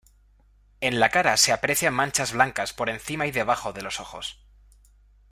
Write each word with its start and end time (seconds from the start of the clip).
En 0.79 0.99
la 0.99 1.09
cara 1.09 1.37
se 1.37 1.51
aprecian 1.51 1.93
manchas 1.93 2.33
blancas 2.33 2.73
por 2.73 2.89
encima 2.89 3.27
y 3.27 3.31
debajo 3.31 3.71
de 3.71 3.83
los 3.83 3.99
ojos. 3.99 4.43